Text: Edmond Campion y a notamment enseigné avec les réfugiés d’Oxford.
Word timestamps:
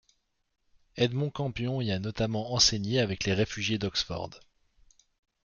Edmond 0.97 1.29
Campion 1.31 1.79
y 1.79 1.91
a 1.91 1.99
notamment 1.99 2.47
enseigné 2.53 3.01
avec 3.01 3.23
les 3.25 3.35
réfugiés 3.35 3.77
d’Oxford. 3.77 4.31